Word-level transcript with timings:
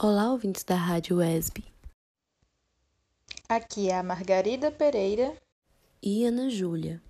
Olá, 0.00 0.30
ouvintes 0.30 0.62
da 0.62 0.76
Rádio 0.76 1.16
WESB. 1.16 1.64
Aqui 3.48 3.90
é 3.90 3.98
a 3.98 4.02
Margarida 4.04 4.70
Pereira 4.70 5.34
e 6.00 6.24
Ana 6.24 6.48
Júlia, 6.48 7.02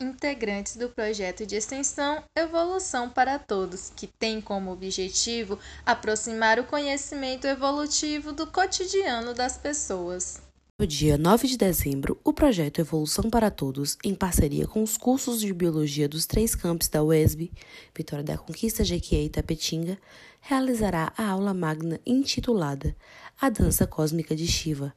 integrantes 0.00 0.74
do 0.74 0.88
projeto 0.88 1.46
de 1.46 1.54
extensão 1.54 2.24
Evolução 2.34 3.08
para 3.08 3.38
Todos, 3.38 3.88
que 3.88 4.08
tem 4.08 4.40
como 4.40 4.72
objetivo 4.72 5.60
aproximar 5.86 6.58
o 6.58 6.66
conhecimento 6.66 7.46
evolutivo 7.46 8.32
do 8.32 8.44
cotidiano 8.50 9.32
das 9.32 9.56
pessoas. 9.56 10.42
No 10.80 10.86
dia 10.86 11.18
9 11.18 11.48
de 11.48 11.56
dezembro, 11.56 12.20
o 12.22 12.32
projeto 12.32 12.78
Evolução 12.80 13.28
para 13.28 13.50
Todos, 13.50 13.98
em 14.04 14.14
parceria 14.14 14.64
com 14.64 14.80
os 14.80 14.96
cursos 14.96 15.40
de 15.40 15.52
Biologia 15.52 16.08
dos 16.08 16.24
três 16.24 16.54
campos 16.54 16.86
da 16.86 17.02
UESB, 17.02 17.50
Vitória 17.92 18.24
da 18.24 18.38
Conquista, 18.38 18.84
Jequié 18.84 19.24
e 19.24 19.28
Tapetinga, 19.28 19.98
realizará 20.40 21.12
a 21.18 21.30
aula 21.30 21.52
magna 21.52 21.98
intitulada 22.06 22.94
A 23.40 23.50
Dança 23.50 23.88
Cósmica 23.88 24.36
de 24.36 24.46
Shiva, 24.46 24.94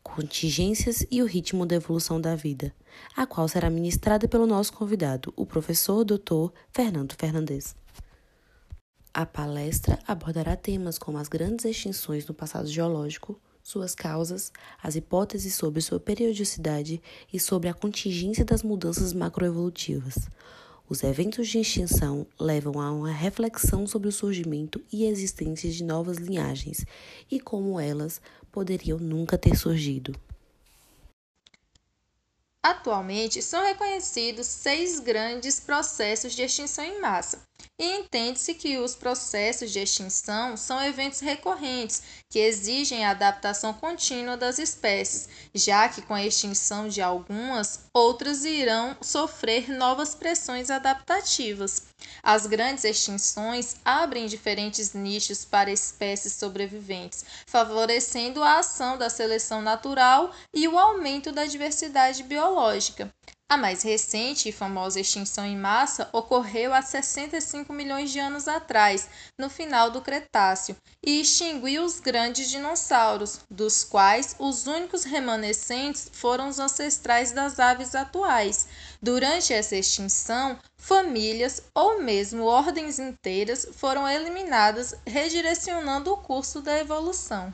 Contingências 0.00 1.04
e 1.10 1.20
o 1.20 1.26
Ritmo 1.26 1.66
da 1.66 1.74
Evolução 1.74 2.20
da 2.20 2.36
Vida, 2.36 2.72
a 3.16 3.26
qual 3.26 3.48
será 3.48 3.68
ministrada 3.68 4.28
pelo 4.28 4.46
nosso 4.46 4.72
convidado, 4.74 5.34
o 5.34 5.44
professor 5.44 6.04
Dr. 6.04 6.52
Fernando 6.70 7.16
Fernandes. 7.18 7.74
A 9.12 9.26
palestra 9.26 9.98
abordará 10.06 10.54
temas 10.54 11.00
como 11.00 11.18
as 11.18 11.26
grandes 11.26 11.64
extinções 11.64 12.24
no 12.28 12.32
passado 12.32 12.68
geológico, 12.68 13.40
suas 13.66 13.96
causas, 13.96 14.52
as 14.80 14.94
hipóteses 14.94 15.56
sobre 15.56 15.82
sua 15.82 15.98
periodicidade 15.98 17.02
e 17.32 17.40
sobre 17.40 17.68
a 17.68 17.74
contingência 17.74 18.44
das 18.44 18.62
mudanças 18.62 19.12
macroevolutivas. 19.12 20.28
Os 20.88 21.02
eventos 21.02 21.48
de 21.48 21.58
extinção 21.58 22.28
levam 22.38 22.80
a 22.80 22.92
uma 22.92 23.10
reflexão 23.10 23.84
sobre 23.84 24.08
o 24.08 24.12
surgimento 24.12 24.80
e 24.92 25.04
existência 25.04 25.68
de 25.68 25.82
novas 25.82 26.18
linhagens 26.18 26.86
e 27.28 27.40
como 27.40 27.80
elas 27.80 28.20
poderiam 28.52 28.98
nunca 28.98 29.36
ter 29.36 29.56
surgido. 29.56 30.14
Atualmente, 32.62 33.42
são 33.42 33.64
reconhecidos 33.64 34.46
seis 34.46 35.00
grandes 35.00 35.58
processos 35.58 36.34
de 36.34 36.42
extinção 36.42 36.84
em 36.84 37.00
massa, 37.00 37.42
e 37.78 37.84
entende-se 37.84 38.54
que 38.54 38.78
os 38.78 38.94
processos 38.94 39.70
de 39.70 39.80
extinção 39.80 40.56
são 40.56 40.82
eventos 40.82 41.20
recorrentes 41.20 42.02
que 42.30 42.38
exigem 42.38 43.04
a 43.04 43.10
adaptação 43.10 43.74
contínua 43.74 44.36
das 44.36 44.58
espécies, 44.58 45.28
já 45.54 45.88
que 45.88 46.02
com 46.02 46.14
a 46.14 46.24
extinção 46.24 46.88
de 46.88 47.02
algumas, 47.02 47.80
outras 47.92 48.44
irão 48.44 48.96
sofrer 49.02 49.70
novas 49.70 50.14
pressões 50.14 50.70
adaptativas. 50.70 51.82
As 52.22 52.46
grandes 52.46 52.84
extinções 52.84 53.76
abrem 53.84 54.26
diferentes 54.26 54.92
nichos 54.92 55.44
para 55.44 55.70
espécies 55.70 56.32
sobreviventes, 56.32 57.24
favorecendo 57.46 58.42
a 58.42 58.58
ação 58.58 58.98
da 58.98 59.08
seleção 59.08 59.62
natural 59.62 60.32
e 60.52 60.66
o 60.66 60.78
aumento 60.78 61.30
da 61.30 61.46
diversidade 61.46 62.22
biológica. 62.22 63.12
A 63.48 63.56
mais 63.56 63.82
recente 63.82 64.48
e 64.48 64.52
famosa 64.52 64.98
extinção 64.98 65.46
em 65.46 65.56
massa 65.56 66.08
ocorreu 66.12 66.74
há 66.74 66.82
65 66.82 67.72
milhões 67.72 68.10
de 68.10 68.18
anos 68.18 68.48
atrás, 68.48 69.08
no 69.38 69.48
final 69.48 69.88
do 69.88 70.02
Cretáceo, 70.02 70.76
e 71.00 71.20
extinguiu 71.20 71.84
os 71.84 72.00
grandes 72.00 72.50
dinossauros, 72.50 73.38
dos 73.48 73.84
quais 73.84 74.34
os 74.40 74.66
únicos 74.66 75.04
remanescentes 75.04 76.10
foram 76.12 76.48
os 76.48 76.58
ancestrais 76.58 77.30
das 77.30 77.60
aves 77.60 77.94
atuais. 77.94 78.66
Durante 79.00 79.52
essa 79.52 79.76
extinção, 79.76 80.58
famílias 80.86 81.64
ou 81.74 82.00
mesmo 82.00 82.44
ordens 82.44 83.00
inteiras 83.00 83.66
foram 83.72 84.08
eliminadas, 84.08 84.94
redirecionando 85.04 86.12
o 86.12 86.16
curso 86.16 86.62
da 86.62 86.78
evolução. 86.78 87.52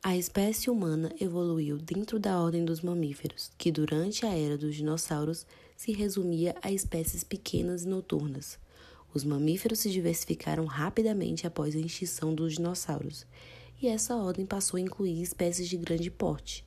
A 0.00 0.16
espécie 0.16 0.70
humana 0.70 1.12
evoluiu 1.20 1.76
dentro 1.76 2.20
da 2.20 2.40
ordem 2.40 2.64
dos 2.64 2.80
mamíferos, 2.80 3.50
que 3.58 3.72
durante 3.72 4.24
a 4.24 4.32
era 4.32 4.56
dos 4.56 4.76
dinossauros 4.76 5.44
se 5.76 5.90
resumia 5.90 6.54
a 6.62 6.70
espécies 6.70 7.24
pequenas 7.24 7.82
e 7.82 7.88
noturnas. 7.88 8.60
Os 9.12 9.24
mamíferos 9.24 9.80
se 9.80 9.90
diversificaram 9.90 10.64
rapidamente 10.64 11.48
após 11.48 11.74
a 11.74 11.80
extinção 11.80 12.32
dos 12.32 12.52
dinossauros, 12.52 13.26
e 13.82 13.88
essa 13.88 14.14
ordem 14.14 14.46
passou 14.46 14.78
a 14.78 14.80
incluir 14.80 15.20
espécies 15.20 15.68
de 15.68 15.76
grande 15.76 16.12
porte, 16.12 16.64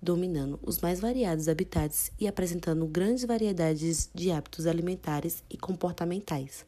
dominando 0.00 0.58
os 0.62 0.80
mais 0.80 1.00
variados 1.00 1.48
habitats 1.48 2.12
e 2.18 2.28
apresentando 2.28 2.86
grandes 2.86 3.24
variedades 3.24 4.10
de 4.14 4.30
hábitos 4.30 4.66
alimentares 4.66 5.42
e 5.50 5.56
comportamentais. 5.56 6.64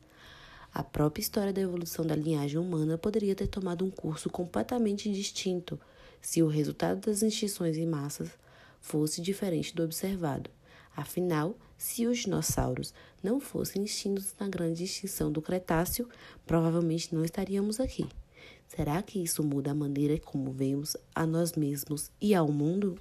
A 0.72 0.83
própria 0.83 1.22
história 1.22 1.53
da 1.53 1.61
evolução 1.61 2.06
da 2.06 2.15
linhagem 2.15 2.59
humana 2.59 2.99
poderia 2.99 3.34
ter 3.34 3.47
tomado 3.47 3.84
um 3.84 3.91
curso 3.91 4.28
completamente 4.28 5.11
distinto 5.12 5.78
se 6.21 6.43
o 6.43 6.49
resultado 6.49 7.00
das 7.06 7.22
extinções 7.22 7.77
em 7.77 7.87
massas 7.87 8.31
fosse 8.81 9.21
diferente 9.21 9.75
do 9.75 9.83
observado. 9.83 10.50
Afinal, 10.97 11.56
se 11.77 12.06
os 12.06 12.19
dinossauros 12.19 12.93
não 13.22 13.38
fossem 13.38 13.84
extintos 13.84 14.34
na 14.38 14.49
grande 14.49 14.84
extinção 14.84 15.31
do 15.31 15.41
Cretáceo, 15.41 16.09
provavelmente 16.47 17.15
não 17.15 17.25
estaríamos 17.25 17.78
aqui. 17.78 18.06
Será 18.67 19.00
que 19.03 19.22
isso 19.22 19.43
muda 19.43 19.71
a 19.71 19.75
maneira 19.75 20.19
como 20.19 20.53
vemos 20.53 20.97
a 21.15 21.27
nós 21.27 21.53
mesmos 21.55 22.11
e 22.21 22.34
ao 22.34 22.49
mundo? 22.49 22.99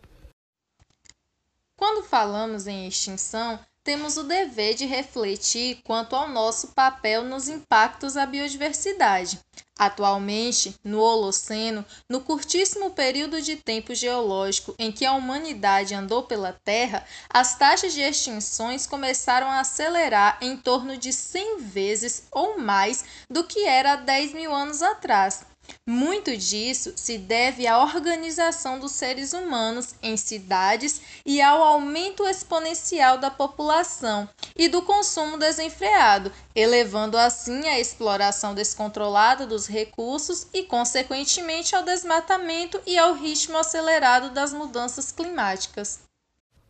Quando 1.87 2.03
falamos 2.03 2.67
em 2.67 2.85
extinção, 2.85 3.57
temos 3.81 4.17
o 4.17 4.23
dever 4.23 4.73
de 4.73 4.85
refletir 4.85 5.79
quanto 5.85 6.17
ao 6.17 6.27
nosso 6.27 6.73
papel 6.73 7.23
nos 7.23 7.47
impactos 7.47 8.17
à 8.17 8.25
biodiversidade. 8.25 9.39
Atualmente, 9.79 10.75
no 10.83 10.99
Holoceno, 10.99 11.85
no 12.09 12.19
curtíssimo 12.19 12.91
período 12.91 13.41
de 13.41 13.55
tempo 13.55 13.95
geológico 13.95 14.75
em 14.77 14.91
que 14.91 15.05
a 15.05 15.13
humanidade 15.13 15.95
andou 15.95 16.23
pela 16.23 16.51
Terra, 16.51 17.05
as 17.29 17.57
taxas 17.57 17.93
de 17.93 18.01
extinções 18.01 18.85
começaram 18.85 19.49
a 19.49 19.61
acelerar 19.61 20.39
em 20.41 20.57
torno 20.57 20.97
de 20.97 21.13
100 21.13 21.59
vezes 21.59 22.23
ou 22.33 22.59
mais 22.59 23.05
do 23.29 23.45
que 23.45 23.63
era 23.63 23.93
há 23.93 23.95
10 23.95 24.33
mil 24.33 24.53
anos 24.53 24.81
atrás. 24.83 25.45
Muito 25.85 26.35
disso 26.35 26.93
se 26.95 27.17
deve 27.17 27.65
à 27.65 27.81
organização 27.81 28.79
dos 28.79 28.91
seres 28.91 29.33
humanos 29.33 29.95
em 30.01 30.17
cidades 30.17 31.01
e 31.25 31.41
ao 31.41 31.63
aumento 31.63 32.25
exponencial 32.25 33.17
da 33.17 33.31
população 33.31 34.27
e 34.55 34.67
do 34.67 34.81
consumo 34.81 35.37
desenfreado, 35.37 36.31
elevando 36.53 37.17
assim 37.17 37.67
a 37.67 37.79
exploração 37.79 38.53
descontrolada 38.53 39.47
dos 39.47 39.67
recursos 39.67 40.47
e, 40.53 40.63
consequentemente, 40.63 41.75
ao 41.75 41.83
desmatamento 41.83 42.81
e 42.85 42.97
ao 42.97 43.13
ritmo 43.13 43.57
acelerado 43.57 44.33
das 44.33 44.53
mudanças 44.53 45.11
climáticas. 45.11 45.99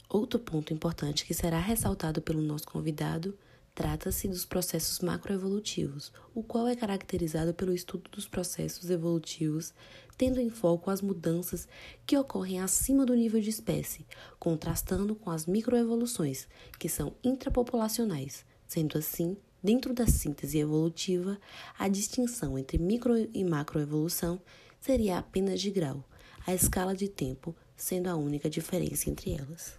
Outro 0.10 0.40
ponto 0.40 0.74
importante 0.74 1.26
que 1.26 1.34
será 1.34 1.60
ressaltado 1.60 2.22
pelo 2.22 2.42
nosso 2.42 2.66
convidado 2.66 3.38
Trata-se 3.78 4.28
dos 4.28 4.44
processos 4.44 5.02
macroevolutivos, 5.02 6.12
o 6.34 6.42
qual 6.42 6.68
é 6.68 6.76
caracterizado 6.76 7.54
pelo 7.54 7.76
estudo 7.76 8.10
dos 8.10 8.28
processos 8.28 8.90
evolutivos, 8.90 9.72
tendo 10.18 10.40
em 10.40 10.50
foco 10.50 10.90
as 10.90 11.00
mudanças 11.00 11.68
que 12.04 12.18
ocorrem 12.18 12.60
acima 12.60 13.06
do 13.06 13.14
nível 13.14 13.40
de 13.40 13.52
espécie, 13.52 14.04
contrastando 14.40 15.14
com 15.14 15.30
as 15.30 15.46
microevoluções, 15.46 16.48
que 16.80 16.90
são 16.90 17.14
intrapopulacionais. 17.24 18.44
Sendo 18.68 18.98
assim, 18.98 19.38
dentro 19.62 19.94
da 19.94 20.08
síntese 20.08 20.58
evolutiva, 20.58 21.40
a 21.78 21.88
distinção 21.88 22.58
entre 22.58 22.80
micro 22.80 23.16
e 23.32 23.44
macroevolução 23.44 24.42
seria 24.82 25.20
apenas 25.20 25.62
de 25.62 25.70
grau, 25.70 26.04
a 26.48 26.56
escala 26.56 26.96
de 26.96 27.08
tempo 27.08 27.56
sendo 27.76 28.08
a 28.08 28.16
única 28.16 28.50
diferença 28.50 29.08
entre 29.08 29.34
elas. 29.34 29.78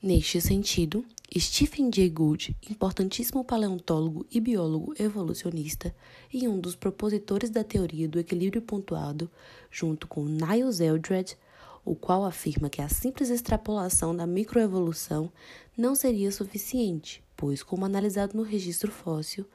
Neste 0.00 0.40
sentido, 0.40 1.04
Stephen 1.38 1.90
Jay 1.94 2.10
Gould, 2.10 2.56
importantíssimo 2.68 3.44
paleontólogo 3.44 4.26
e 4.32 4.40
biólogo 4.40 4.92
evolucionista 4.98 5.94
e 6.32 6.48
um 6.48 6.58
dos 6.58 6.74
propositores 6.74 7.50
da 7.50 7.62
teoria 7.62 8.08
do 8.08 8.18
equilíbrio 8.18 8.60
pontuado, 8.60 9.30
junto 9.70 10.08
com 10.08 10.24
Niles 10.24 10.80
Eldred, 10.80 11.38
o 11.84 11.94
qual 11.94 12.24
afirma 12.24 12.68
que 12.68 12.82
a 12.82 12.88
simples 12.88 13.30
extrapolação 13.30 14.14
da 14.14 14.26
microevolução 14.26 15.30
não 15.78 15.94
seria 15.94 16.32
suficiente, 16.32 17.22
pois, 17.36 17.62
como 17.62 17.84
analisado 17.84 18.36
no 18.36 18.42
registro 18.42 18.90
fóssil, 18.90 19.46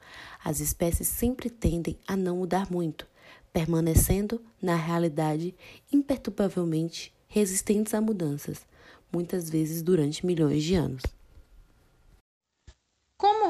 as 0.42 0.60
espécies 0.60 1.08
sempre 1.08 1.50
tendem 1.50 1.98
a 2.08 2.16
não 2.16 2.38
mudar 2.38 2.70
muito, 2.70 3.06
permanecendo, 3.52 4.40
na 4.62 4.76
realidade, 4.76 5.54
imperturbavelmente 5.92 7.12
resistentes 7.28 7.92
a 7.92 8.00
mudanças 8.00 8.64
muitas 9.12 9.48
vezes 9.50 9.82
durante 9.82 10.24
milhões 10.24 10.62
de 10.62 10.74
anos. 10.74 11.02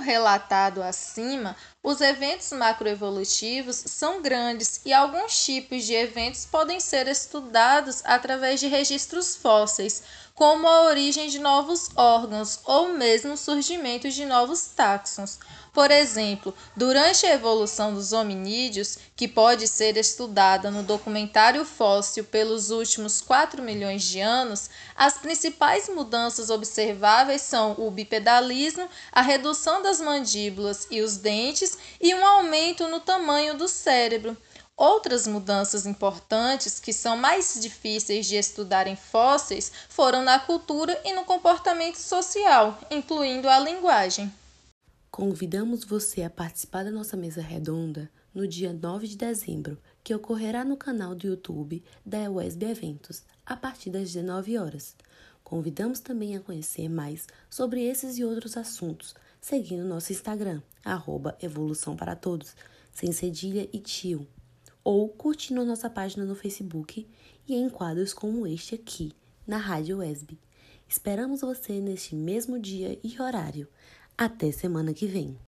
Relatado 0.06 0.84
acima, 0.84 1.56
os 1.82 2.00
eventos 2.00 2.52
macroevolutivos 2.52 3.74
são 3.86 4.22
grandes 4.22 4.80
e 4.84 4.92
alguns 4.92 5.44
tipos 5.44 5.82
de 5.82 5.94
eventos 5.94 6.46
podem 6.46 6.78
ser 6.78 7.08
estudados 7.08 8.02
através 8.04 8.60
de 8.60 8.68
registros 8.68 9.34
fósseis, 9.34 10.04
como 10.32 10.68
a 10.68 10.82
origem 10.82 11.28
de 11.28 11.40
novos 11.40 11.88
órgãos 11.96 12.60
ou 12.64 12.92
mesmo 12.92 13.32
o 13.32 13.36
surgimento 13.36 14.08
de 14.08 14.24
novos 14.26 14.66
táxons. 14.66 15.40
Por 15.72 15.90
exemplo, 15.90 16.54
durante 16.74 17.26
a 17.26 17.34
evolução 17.34 17.92
dos 17.92 18.12
hominídeos, 18.12 18.98
que 19.14 19.28
pode 19.28 19.68
ser 19.68 19.96
estudada 19.98 20.70
no 20.70 20.82
documentário 20.82 21.66
fóssil 21.66 22.24
pelos 22.24 22.70
últimos 22.70 23.20
4 23.20 23.62
milhões 23.62 24.02
de 24.02 24.20
anos, 24.20 24.70
as 24.96 25.18
principais 25.18 25.88
mudanças 25.88 26.48
observáveis 26.48 27.42
são 27.42 27.74
o 27.78 27.90
bipedalismo, 27.90 28.88
a 29.12 29.20
redução 29.20 29.82
das 29.82 29.95
mandíbulas 30.00 30.87
e 30.90 31.00
os 31.00 31.16
dentes 31.16 31.76
e 32.00 32.14
um 32.14 32.25
aumento 32.25 32.88
no 32.88 33.00
tamanho 33.00 33.56
do 33.56 33.69
cérebro. 33.69 34.37
Outras 34.76 35.26
mudanças 35.26 35.87
importantes, 35.87 36.78
que 36.78 36.93
são 36.93 37.16
mais 37.16 37.58
difíceis 37.60 38.26
de 38.26 38.37
estudar 38.37 38.87
em 38.87 38.94
fósseis, 38.94 39.72
foram 39.88 40.22
na 40.22 40.38
cultura 40.38 41.00
e 41.04 41.14
no 41.14 41.25
comportamento 41.25 41.96
social, 41.96 42.78
incluindo 42.90 43.48
a 43.48 43.58
linguagem. 43.58 44.31
Convidamos 45.10 45.82
você 45.82 46.22
a 46.22 46.28
participar 46.28 46.84
da 46.84 46.90
nossa 46.90 47.16
mesa 47.16 47.40
redonda 47.40 48.10
no 48.34 48.46
dia 48.46 48.70
9 48.70 49.08
de 49.08 49.16
dezembro, 49.16 49.78
que 50.04 50.14
ocorrerá 50.14 50.62
no 50.62 50.76
canal 50.76 51.14
do 51.14 51.26
YouTube 51.26 51.82
da 52.04 52.31
USB 52.31 52.66
Eventos, 52.66 53.22
a 53.46 53.56
partir 53.56 53.88
das 53.88 54.12
19 54.12 54.58
horas. 54.58 54.94
Convidamos 55.42 56.00
também 56.00 56.37
a 56.37 56.40
conhecer 56.40 56.90
mais 56.90 57.26
sobre 57.49 57.82
esses 57.82 58.19
e 58.19 58.25
outros 58.25 58.58
assuntos, 58.58 59.14
seguindo 59.40 59.84
nosso 59.84 60.12
Instagram, 60.12 60.62
arroba 60.84 61.36
Evolução 61.40 61.96
para 61.96 62.16
Todos, 62.16 62.54
sem 62.92 63.12
cedilha 63.12 63.68
e 63.72 63.78
tio, 63.78 64.26
ou 64.82 65.08
curtindo 65.08 65.64
nossa 65.64 65.90
página 65.90 66.24
no 66.24 66.34
Facebook 66.34 67.06
e 67.46 67.54
em 67.54 67.68
quadros 67.68 68.14
como 68.14 68.46
este 68.46 68.74
aqui, 68.74 69.12
na 69.46 69.58
Rádio 69.58 69.98
USB. 69.98 70.38
Esperamos 70.88 71.40
você 71.40 71.80
neste 71.80 72.14
mesmo 72.14 72.58
dia 72.58 72.98
e 73.02 73.20
horário. 73.20 73.68
Até 74.16 74.50
semana 74.52 74.94
que 74.94 75.06
vem. 75.06 75.36